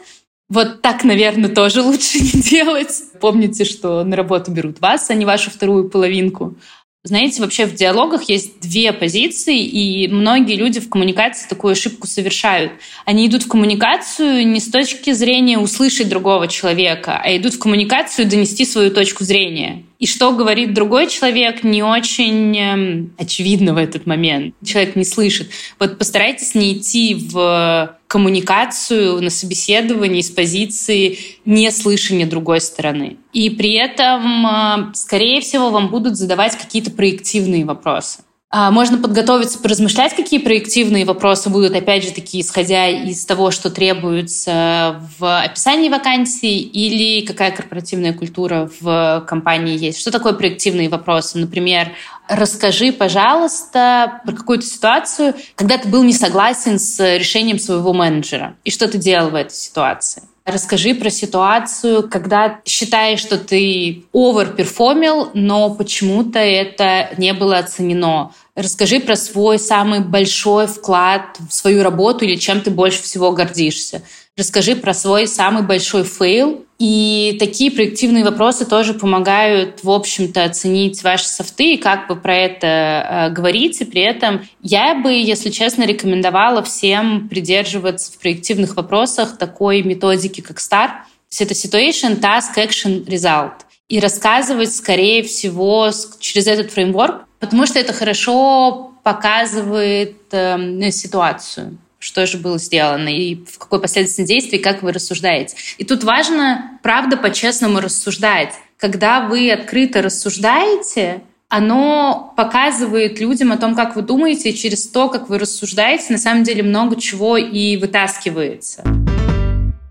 [0.49, 3.03] Вот так, наверное, тоже лучше не делать.
[3.21, 6.57] Помните, что на работу берут вас, а не вашу вторую половинку.
[7.05, 12.73] Знаете, вообще в диалогах есть две позиции, и многие люди в коммуникации такую ошибку совершают.
[13.05, 18.29] Они идут в коммуникацию не с точки зрения услышать другого человека, а идут в коммуникацию
[18.29, 19.85] донести свою точку зрения.
[19.99, 24.55] И что говорит другой человек, не очень эм, очевидно в этот момент.
[24.65, 25.51] Человек не слышит.
[25.81, 33.17] Вот постарайтесь не идти в коммуникацию на собеседовании с позиции неслышания другой стороны.
[33.33, 38.21] И при этом, э, скорее всего, вам будут задавать какие-то проективные вопросы.
[38.51, 43.69] А, можно подготовиться, поразмышлять, какие проективные вопросы будут, опять же таки, исходя из того, что
[43.69, 50.01] требуется в описании вакансии или какая корпоративная культура в компании есть.
[50.01, 51.37] Что такое проективные вопросы?
[51.37, 51.93] Например,
[52.27, 58.71] расскажи, пожалуйста, про какую-то ситуацию, когда ты был не согласен с решением своего менеджера, и
[58.71, 60.23] что ты делал в этой ситуации.
[60.49, 68.33] Расскажи про ситуацию, когда считаешь, что ты оверперформил, но почему-то это не было оценено.
[68.55, 74.03] Расскажи про свой самый большой вклад в свою работу или чем ты больше всего гордишься.
[74.39, 76.65] Расскажи про свой самый большой фейл.
[76.79, 82.37] И такие проективные вопросы тоже помогают, в общем-то, оценить ваши софты и как вы про
[82.37, 83.85] это э, говорите.
[83.85, 90.59] При этом я бы, если честно, рекомендовала всем придерживаться в проективных вопросах такой методики, как
[90.59, 90.87] STAR.
[90.87, 93.55] То есть это Situation, Task, Action, Result.
[93.89, 102.27] И рассказывать, скорее всего, через этот фреймворк, потому что это хорошо показывает э, ситуацию что
[102.27, 105.57] же было сделано и в какой последовательности действий, как вы рассуждаете.
[105.79, 108.55] И тут важно, правда, по-честному рассуждать.
[108.77, 115.09] Когда вы открыто рассуждаете, оно показывает людям о том, как вы думаете, и через то,
[115.09, 118.85] как вы рассуждаете, на самом деле много чего и вытаскивается.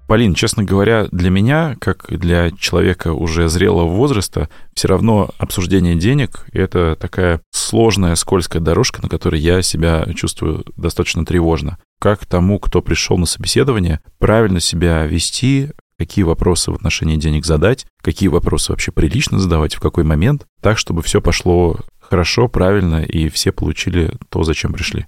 [0.07, 6.45] Полин, честно говоря, для меня, как для человека уже зрелого возраста, все равно обсуждение денег—
[6.53, 11.77] это такая сложная, скользкая дорожка, на которой я себя чувствую достаточно тревожно.
[11.99, 17.85] Как тому, кто пришел на собеседование, правильно себя вести, какие вопросы в отношении денег задать,
[18.01, 23.27] какие вопросы вообще прилично задавать, в какой момент, так, чтобы все пошло хорошо, правильно, и
[23.27, 25.05] все получили то, зачем пришли.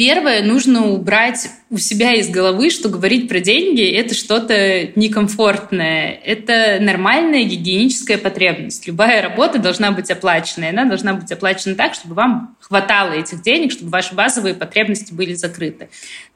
[0.00, 6.18] Первое, нужно убрать у себя из головы, что говорить про деньги– это что-то некомфортное.
[6.24, 8.86] Это нормальная гигиеническая потребность.
[8.86, 13.72] Любая работа должна быть оплачена, она должна быть оплачена так, чтобы вам хватало этих денег,
[13.72, 15.90] чтобы ваши базовые потребности были закрыты.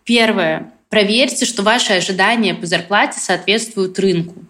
[0.05, 0.71] Первое.
[0.91, 4.45] Проверьте, что ваши ожидания по зарплате соответствуют рынку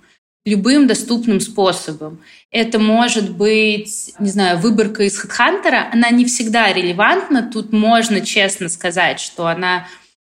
[0.45, 2.21] любым доступным способом.
[2.51, 5.89] Это может быть, не знаю, выборка из HeadHunter.
[5.93, 7.51] Она не всегда релевантна.
[7.51, 9.89] Тут можно честно сказать, что она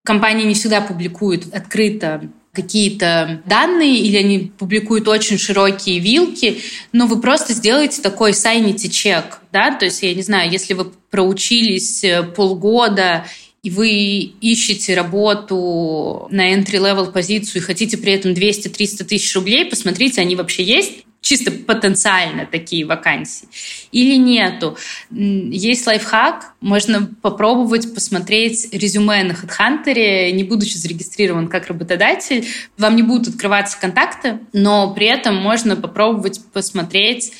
[0.06, 6.62] компания не всегда публикует открыто какие-то данные или они публикуют очень широкие вилки,
[6.94, 10.86] но вы просто сделаете такой сайните чек, да, то есть, я не знаю, если вы
[11.12, 13.26] проучились э, полгода
[13.65, 13.89] и вы
[14.41, 20.62] ищете работу на entry-level позицию и хотите при этом 200-300 тысяч рублей, посмотрите, они вообще
[20.62, 23.47] есть чисто потенциально такие вакансии
[23.91, 24.78] или нету.
[25.10, 32.45] Есть лайфхак, можно попробовать посмотреть резюме на HeadHunter, не будучи зарегистрирован как работодатель.
[32.78, 37.34] Вам не будут открываться контакты, но при этом можно попробовать посмотреть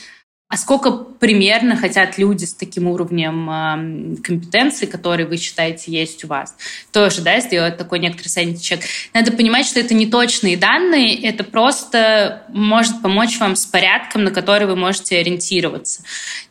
[0.48, 6.28] а сколько примерно хотят люди с таким уровнем э, компетенции, которые вы считаете есть у
[6.28, 6.56] вас?
[6.92, 8.82] Тоже, да, сделать такой некоторый санитет
[9.16, 14.30] Надо понимать, что это не точные данные, это просто может помочь вам с порядком, на
[14.30, 16.04] который вы можете ориентироваться.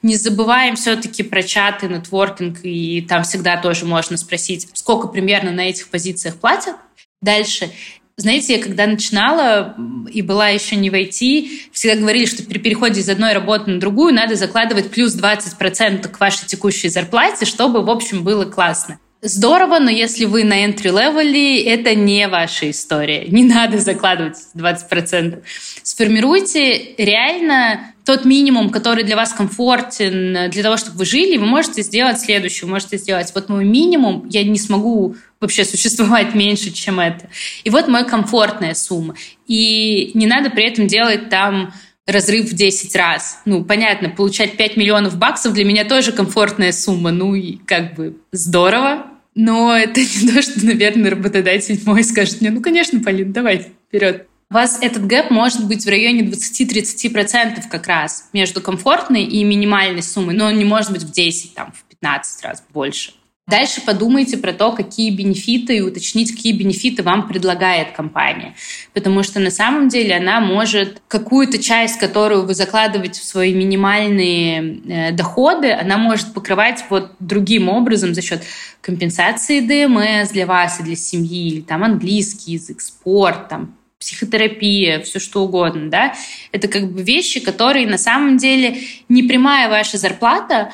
[0.02, 5.68] Не забываем все-таки про чаты, нетворкинг, и там всегда тоже можно спросить, сколько примерно на
[5.68, 6.74] этих позициях платят.
[7.22, 7.70] Дальше
[8.16, 9.74] знаете, я когда начинала
[10.11, 13.81] и была еще не в IT, всегда говорили, что при переходе из одной работы на
[13.81, 19.00] другую надо закладывать плюс 20% к вашей текущей зарплате, чтобы, в общем, было классно.
[19.26, 23.24] Здорово, но если вы на entry-level, это не ваша история.
[23.26, 25.42] Не надо закладывать 20%.
[25.82, 31.80] Сформируйте реально тот минимум, который для вас комфортен, для того, чтобы вы жили, вы можете
[31.80, 32.66] сделать следующее.
[32.66, 37.30] Вы можете сделать, вот мой минимум, я не смогу вообще существовать меньше, чем это.
[37.64, 39.14] И вот моя комфортная сумма.
[39.46, 41.72] И не надо при этом делать там
[42.06, 43.40] разрыв в 10 раз.
[43.46, 47.10] Ну, понятно, получать 5 миллионов баксов для меня тоже комфортная сумма.
[47.10, 49.13] Ну, и как бы здорово.
[49.34, 54.26] Но это не то, что, наверное, работодатель мой скажет мне, ну, конечно, Полин, давай, вперед.
[54.50, 60.02] У вас этот гэп может быть в районе 20-30% как раз между комфортной и минимальной
[60.02, 63.12] суммой, но он не может быть в 10, там, в 15 раз больше.
[63.46, 68.54] Дальше подумайте про то, какие бенефиты и уточнить, какие бенефиты вам предлагает компания.
[68.94, 74.80] Потому что на самом деле она может какую-то часть, которую вы закладываете в свои минимальные
[74.87, 78.42] э, доходы, она может покрывать вот другим образом за счет
[78.80, 85.18] компенсации ДМС для вас и для семьи, или там английский язык, спорт, там психотерапия, все
[85.18, 86.14] что угодно, да,
[86.52, 88.78] это как бы вещи, которые на самом деле
[89.09, 90.72] не прямая ваша зарплата,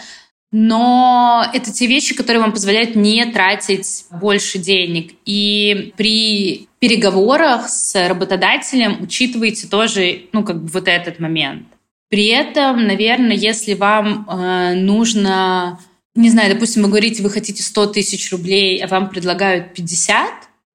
[0.53, 5.13] но это те вещи, которые вам позволяют не тратить больше денег.
[5.25, 11.67] И при переговорах с работодателем учитывайте тоже, ну, как бы вот этот момент.
[12.09, 15.79] При этом, наверное, если вам э, нужно,
[16.17, 20.29] не знаю, допустим, вы говорите, вы хотите 100 тысяч рублей, а вам предлагают 50,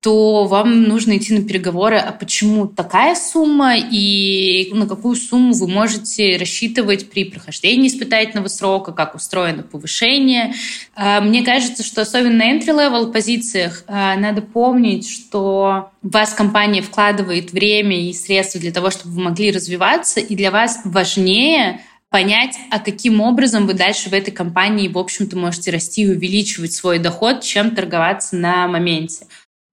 [0.05, 5.67] то вам нужно идти на переговоры, а почему такая сумма и на какую сумму вы
[5.67, 10.53] можете рассчитывать при прохождении испытательного срока, как устроено повышение.
[10.95, 17.51] А, мне кажется, что особенно на entry-level позициях а, надо помнить, что вас компания вкладывает
[17.51, 22.77] время и средства для того, чтобы вы могли развиваться, и для вас важнее понять, а
[22.77, 27.41] каким образом вы дальше в этой компании, в общем-то, можете расти и увеличивать свой доход,
[27.41, 29.25] чем торговаться на моменте.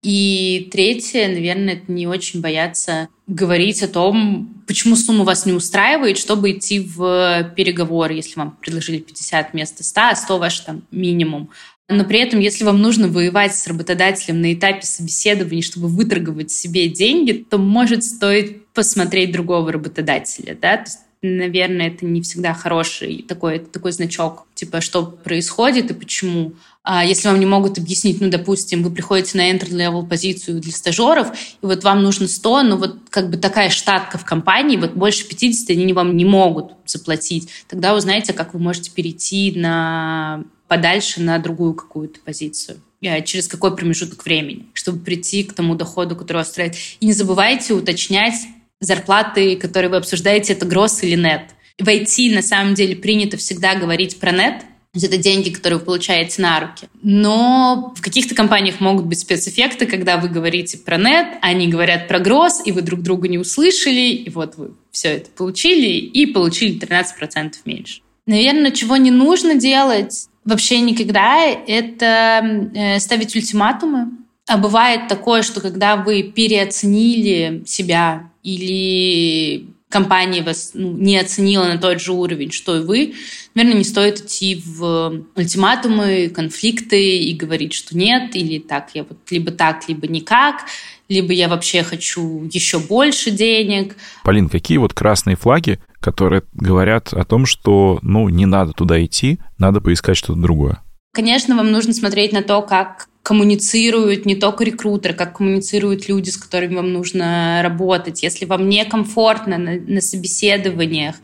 [0.03, 6.19] И третье, наверное, это не очень бояться говорить о том, почему сумма вас не устраивает,
[6.19, 11.50] чтобы идти в переговоры, если вам предложили 50 вместо 100, а 100 ваш там минимум.
[11.88, 16.88] Но при этом, если вам нужно воевать с работодателем на этапе собеседования, чтобы выторговать себе
[16.88, 20.57] деньги, то может стоит посмотреть другого работодателя.
[20.61, 20.79] Да?
[20.79, 26.55] То есть наверное, это не всегда хороший такой, такой значок, типа, что происходит и почему.
[26.85, 31.29] А если вам не могут объяснить, ну, допустим, вы приходите на entry-level позицию для стажеров,
[31.63, 35.27] и вот вам нужно 100, но вот как бы такая штатка в компании, вот больше
[35.29, 41.39] 50 они вам не могут заплатить, тогда узнаете, как вы можете перейти на подальше на
[41.39, 46.49] другую какую-то позицию э, через какой промежуток времени, чтобы прийти к тому доходу, который вас
[46.49, 46.79] устраивает.
[46.99, 48.35] И не забывайте уточнять
[48.81, 51.51] зарплаты, которые вы обсуждаете, это гросс или нет.
[51.79, 54.65] В IT на самом деле принято всегда говорить про нет,
[55.01, 56.88] это деньги, которые вы получаете на руки.
[57.03, 62.19] Но в каких-то компаниях могут быть спецэффекты, когда вы говорите про нет, они говорят про
[62.19, 66.79] гроз, и вы друг друга не услышали, и вот вы все это получили, и получили
[66.79, 68.03] 13% меньше.
[68.27, 74.11] Наверное, чего не нужно делать вообще никогда, это э, ставить ультиматумы.
[74.47, 81.79] А бывает такое, что когда вы переоценили себя или компания вас ну, не оценила на
[81.79, 83.15] тот же уровень, что и вы,
[83.55, 89.19] наверное, не стоит идти в ультиматумы, конфликты и говорить, что нет, или так, я вот
[89.31, 90.65] либо так, либо никак,
[91.09, 93.97] либо я вообще хочу еще больше денег.
[94.25, 99.38] Полин, какие вот красные флаги, которые говорят о том, что, ну, не надо туда идти,
[99.59, 100.83] надо поискать что-то другое?
[101.13, 106.37] Конечно, вам нужно смотреть на то, как коммуницируют не только рекрутеры, как коммуницируют люди, с
[106.37, 108.23] которыми вам нужно работать.
[108.23, 111.16] Если вам некомфортно на, на собеседованиях,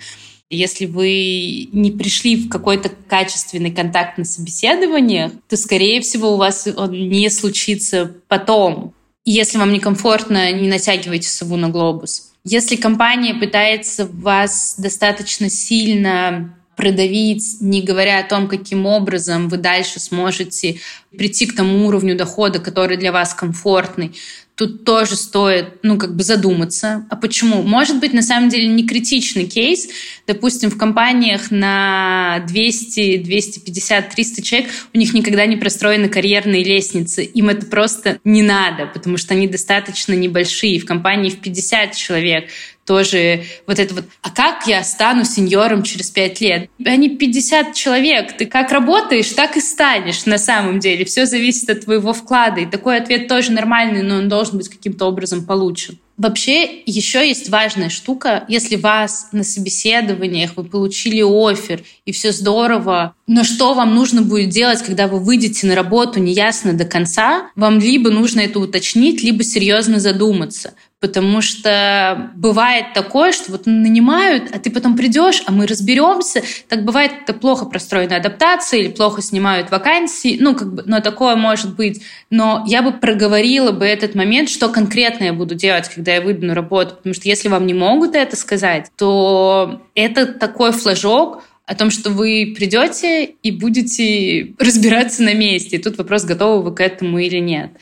[0.50, 6.66] если вы не пришли в какой-то качественный контакт на собеседованиях, то, скорее всего, у вас
[6.74, 8.94] он не случится потом.
[9.24, 12.32] Если вам некомфортно, не натягивайте сову на глобус.
[12.44, 19.98] Если компания пытается вас достаточно сильно продавить, не говоря о том, каким образом вы дальше
[19.98, 20.78] сможете
[21.10, 24.14] прийти к тому уровню дохода, который для вас комфортный,
[24.54, 27.04] тут тоже стоит, ну, как бы задуматься.
[27.10, 27.62] А почему?
[27.62, 29.88] Может быть, на самом деле не критичный кейс.
[30.26, 37.24] Допустим, в компаниях на 200, 250, 300 человек у них никогда не простроены карьерные лестницы.
[37.24, 40.78] Им это просто не надо, потому что они достаточно небольшие.
[40.78, 42.50] В компании в 50 человек
[42.88, 46.70] тоже вот это вот, а как я стану сеньором через пять лет?
[46.82, 51.04] Они 50 человек, ты как работаешь, так и станешь на самом деле.
[51.04, 52.62] Все зависит от твоего вклада.
[52.62, 55.98] И такой ответ тоже нормальный, но он должен быть каким-то образом получен.
[56.18, 58.44] Вообще, еще есть важная штука.
[58.48, 64.48] Если вас на собеседованиях вы получили офер, и все здорово, но что вам нужно будет
[64.48, 69.44] делать, когда вы выйдете на работу, неясно до конца, вам либо нужно это уточнить, либо
[69.44, 70.74] серьезно задуматься.
[71.00, 76.42] Потому что бывает такое, что вот нанимают, а ты потом придешь, а мы разберемся.
[76.68, 80.38] Так бывает, это плохо простроенная адаптация или плохо снимают вакансии.
[80.40, 82.02] Ну, как бы, но такое может быть.
[82.30, 86.46] Но я бы проговорила бы этот момент, что конкретно я буду делать, когда я выйду
[86.46, 86.96] на работу.
[86.96, 92.08] Потому что если вам не могут это сказать, то это такой флажок, о том, что
[92.08, 95.76] вы придете и будете разбираться на месте.
[95.76, 97.72] И тут вопрос, готовы вы к этому или нет.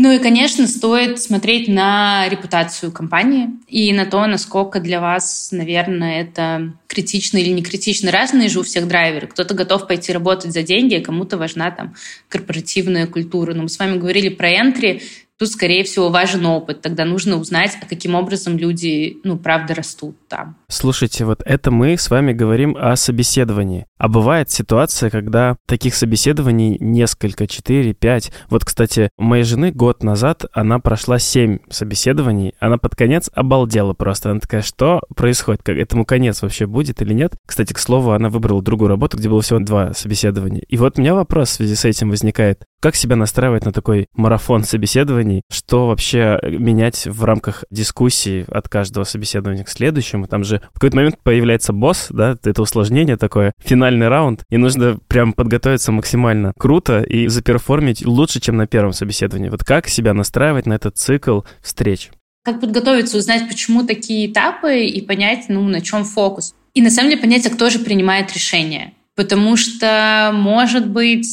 [0.00, 6.22] Ну и, конечно, стоит смотреть на репутацию компании и на то, насколько для вас, наверное,
[6.22, 8.12] это критично или не критично.
[8.12, 9.26] Разные же у всех драйверы.
[9.26, 11.96] Кто-то готов пойти работать за деньги, а кому-то важна там
[12.28, 13.54] корпоративная культура.
[13.54, 15.02] Но мы с вами говорили про энтри.
[15.38, 16.80] Тут, скорее всего, важен опыт.
[16.80, 20.56] Тогда нужно узнать, а каким образом люди, ну, правда, растут там.
[20.68, 23.86] Слушайте, вот это мы с вами говорим о собеседовании.
[23.98, 28.32] А бывает ситуация, когда таких собеседований несколько, 4, 5.
[28.50, 32.54] Вот, кстати, у моей жены год назад она прошла 7 собеседований.
[32.58, 34.32] Она под конец обалдела просто.
[34.32, 35.62] Она такая, что происходит?
[35.62, 37.34] Как этому конец вообще будет или нет?
[37.46, 40.62] Кстати, к слову, она выбрала другую работу, где было всего два собеседования.
[40.68, 42.64] И вот у меня вопрос в связи с этим возникает.
[42.80, 45.27] Как себя настраивать на такой марафон собеседований?
[45.50, 50.26] Что вообще менять в рамках дискуссии от каждого собеседования к следующему?
[50.26, 54.98] Там же в какой-то момент появляется босс, да, это усложнение такое, финальный раунд, и нужно
[55.08, 59.48] прям подготовиться максимально круто и заперформить лучше, чем на первом собеседовании.
[59.48, 62.10] Вот как себя настраивать на этот цикл встреч?
[62.44, 66.54] Как подготовиться, узнать, почему такие этапы и понять, ну, на чем фокус.
[66.74, 68.94] И на самом деле понять, а кто же принимает решение.
[69.16, 71.26] Потому что, может быть,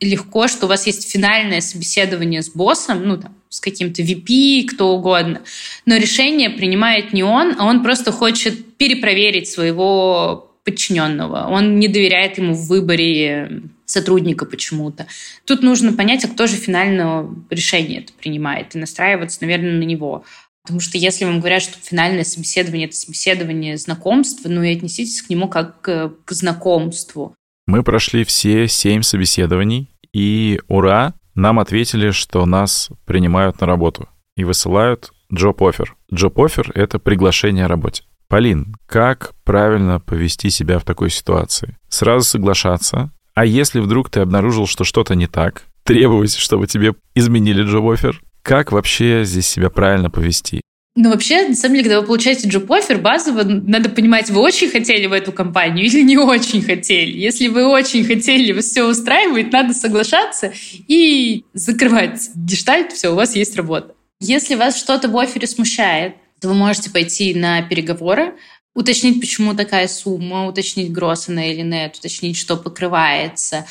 [0.00, 4.94] легко, что у вас есть финальное собеседование с боссом, ну, там, с каким-то VP, кто
[4.94, 5.40] угодно,
[5.86, 11.48] но решение принимает не он, а он просто хочет перепроверить своего подчиненного.
[11.48, 15.06] Он не доверяет ему в выборе сотрудника почему-то.
[15.46, 20.24] Тут нужно понять, а кто же финальное решение это принимает, и настраиваться, наверное, на него.
[20.62, 25.30] Потому что если вам говорят, что финальное собеседование– это собеседование знакомства, ну и отнеситесь к
[25.30, 27.34] нему как к знакомству.
[27.68, 34.44] Мы прошли все семь собеседований, и ура, нам ответили, что нас принимают на работу и
[34.44, 35.84] высылают job offer.
[36.10, 38.04] Job offer— это приглашение о работе.
[38.26, 41.76] Полин, как правильно повести себя в такой ситуации?
[41.90, 43.10] Сразу соглашаться?
[43.34, 48.22] А если вдруг ты обнаружил, что что-то не так, требовать, чтобы тебе изменили джоб-офер?
[48.40, 50.62] Как вообще здесь себя правильно повести?
[51.00, 55.06] Ну, вообще, на самом деле, когда вы получаете джоб-офер, базово надо понимать, вы очень хотели
[55.06, 57.16] в эту компанию или не очень хотели.
[57.16, 60.52] Если вы очень хотели, вас все устраивает, надо соглашаться
[60.88, 63.94] и закрывать гештальт, все, у вас есть работа.
[64.18, 68.34] Если вас что-то в офере смущает, то вы можете пойти на переговоры,
[68.74, 73.66] уточнить, почему такая сумма, уточнить гросс она или нет, уточнить, что покрывается,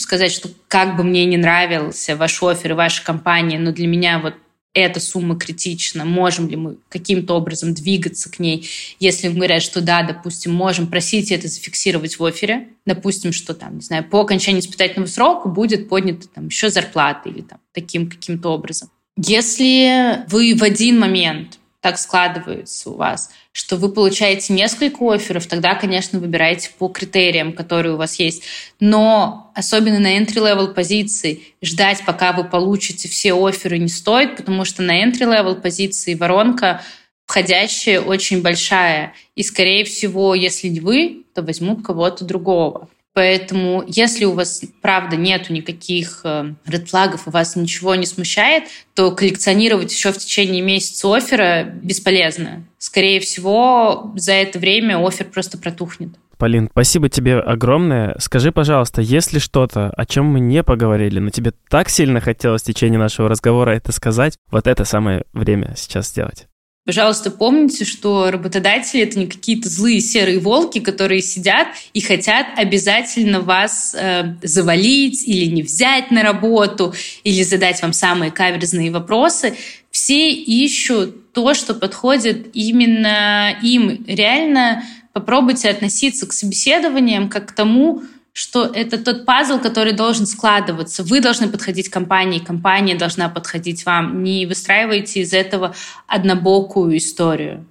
[0.00, 4.18] сказать, что как бы мне не нравился ваш офер и ваша компания, но для меня
[4.18, 4.34] вот
[4.74, 8.68] эта сумма критична, можем ли мы каким-то образом двигаться к ней.
[9.00, 12.68] Если говорят, что да, допустим, можем, просите это зафиксировать в офере.
[12.86, 17.42] Допустим, что там, не знаю, по окончании испытательного срока будет поднята там еще зарплата или
[17.42, 18.90] там таким каким-то образом.
[19.16, 25.74] Если вы в один момент так складывается у вас, что вы получаете несколько офферов, тогда,
[25.74, 28.44] конечно, выбирайте по критериям, которые у вас есть.
[28.78, 34.82] Но особенно на entry-level позиции ждать, пока вы получите все оферы, не стоит, потому что
[34.82, 36.82] на entry-level позиции воронка
[37.26, 39.14] входящая очень большая.
[39.34, 42.88] И, скорее всего, если не вы, то возьмут кого-то другого.
[43.14, 49.10] Поэтому, если у вас, правда, нету никаких э, редфлагов, у вас ничего не смущает, то
[49.10, 52.64] коллекционировать еще в течение месяца оффера бесполезно.
[52.78, 56.10] Скорее всего, за это время офер просто протухнет.
[56.38, 58.16] Полин, спасибо тебе огромное.
[58.18, 62.62] Скажи, пожалуйста, есть ли что-то, о чем мы не поговорили, но тебе так сильно хотелось
[62.62, 66.48] в течение нашего разговора это сказать, вот это самое время сейчас сделать?
[66.84, 73.40] Пожалуйста, помните, что работодатели это не какие-то злые серые волки, которые сидят и хотят обязательно
[73.40, 79.54] вас э, завалить или не взять на работу, или задать вам самые каверзные вопросы.
[79.92, 84.04] Все ищут то, что подходит именно им.
[84.08, 88.02] Реально попробуйте относиться к собеседованиям как к тому,
[88.32, 91.02] что это тот пазл, который должен складываться.
[91.02, 94.22] Вы должны подходить компании, компания должна подходить вам.
[94.22, 95.74] Не выстраивайте из этого
[96.06, 97.66] однобокую историю.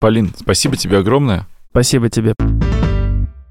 [0.00, 1.46] Полин, спасибо тебе огромное.
[1.70, 2.34] Спасибо тебе.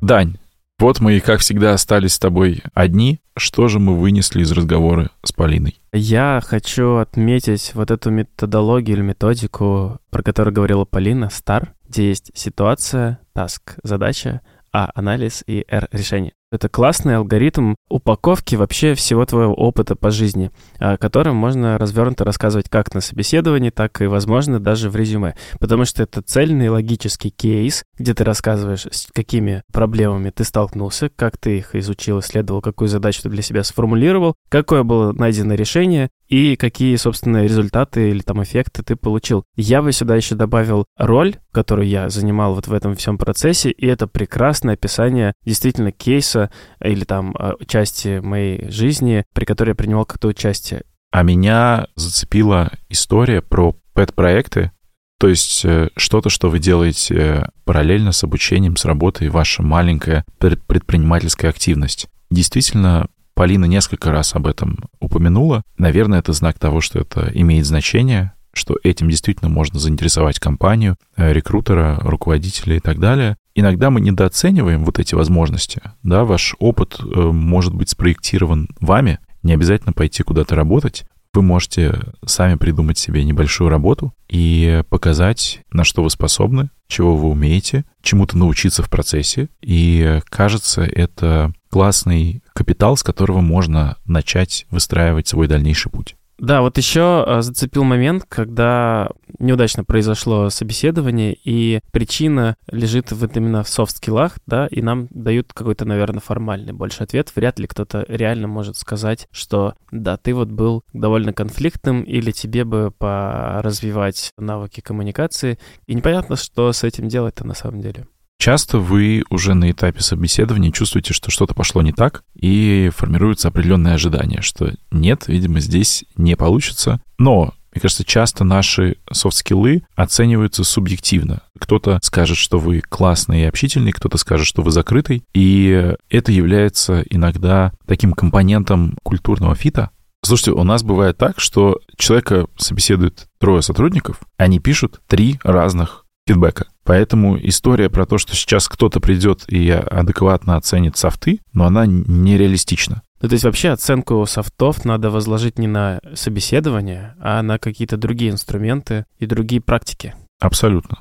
[0.02, 0.38] Дань,
[0.82, 3.20] вот мы и, как всегда, остались с тобой одни.
[3.38, 5.80] Что же мы вынесли из разговора с Полиной?
[5.94, 12.32] Я хочу отметить вот эту методологию или методику, про которую говорила Полина, STAR, где есть
[12.34, 14.42] ситуация, таск, задача,
[14.74, 16.34] а анализ и R решение.
[16.52, 22.68] Это классный алгоритм упаковки вообще всего твоего опыта по жизни, о котором можно развернуто рассказывать
[22.68, 25.36] как на собеседовании, так и, возможно, даже в резюме.
[25.62, 31.38] Потому что это цельный логический кейс, где ты рассказываешь, с какими проблемами ты столкнулся, как
[31.38, 36.56] ты их изучил, исследовал, какую задачу ты для себя сформулировал, какое было найдено решение и
[36.56, 39.44] какие, собственно, результаты или там эффекты ты получил.
[39.56, 43.86] Я бы сюда еще добавил роль, которую я занимал вот в этом всем процессе, и
[43.86, 46.41] это прекрасное описание действительно кейса
[46.84, 50.84] или там э, части моей жизни, при которой я принимал какое-то участие.
[51.12, 54.72] А меня зацепила история про пэт-проекты,
[55.20, 60.26] то есть э, что-то, что вы делаете э, параллельно с обучением, с работой, ваша маленькая
[60.40, 62.08] предпринимательская активность.
[62.32, 65.64] Действительно, Полина несколько раз об этом упомянула.
[65.78, 71.98] Наверное, это знак того, что это имеет значение, что этим действительно можно заинтересовать компанию, рекрутера,
[72.02, 73.38] руководителя и так далее.
[73.54, 75.82] Иногда мы недооцениваем вот эти возможности.
[76.04, 81.04] Да, ваш опыт э, может быть спроектирован вами, не обязательно пойти куда-то работать.
[81.34, 87.30] Вы можете сами придумать себе небольшую работу и показать, на что вы способны, чего вы
[87.30, 89.48] умеете, чему-то научиться в процессе.
[89.62, 96.16] И кажется, это классный капитал, с которого можно начать выстраивать свой дальнейший путь.
[96.38, 99.10] Да, вот еще а, зацепил момент, когда
[99.42, 105.86] неудачно произошло собеседование, и причина лежит вот именно в софт-скиллах, да, и нам дают какой-то,
[105.86, 107.32] наверное, формальный больше ответ.
[107.36, 112.64] Вряд ли кто-то реально может сказать, что да, ты вот был довольно конфликтным, или тебе
[112.64, 115.60] бы поразвивать навыки коммуникации.
[115.88, 118.08] И непонятно, что с этим делать-то на самом деле.
[118.42, 123.94] Часто вы уже на этапе собеседования чувствуете, что что-то пошло не так, и формируется определенное
[123.94, 127.00] ожидание, что нет, видимо, здесь не получится.
[127.20, 131.42] Но мне кажется, часто наши софт-скиллы оцениваются субъективно.
[131.58, 135.24] Кто-то скажет, что вы классный и общительный, кто-то скажет, что вы закрытый.
[135.34, 139.92] И это является иногда таким компонентом культурного фита.
[140.24, 146.68] Слушайте, у нас бывает так, что человека собеседует трое сотрудников, они пишут три разных фидбэка.
[146.84, 153.02] Поэтому история про то, что сейчас кто-то придет и адекватно оценит софты, но она нереалистична.
[153.22, 158.32] Ну, то есть вообще оценку софтов надо возложить не на собеседование, а на какие-то другие
[158.32, 160.16] инструменты и другие практики.
[160.40, 161.00] Абсолютно.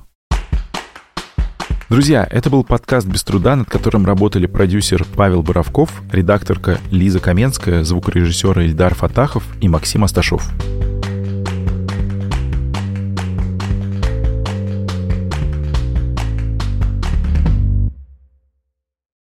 [1.89, 7.83] Друзья, это был подкаст «Без труда», над которым работали продюсер Павел Боровков, редакторка Лиза Каменская,
[7.83, 10.49] звукорежиссер Ильдар Фатахов и Максим Асташов.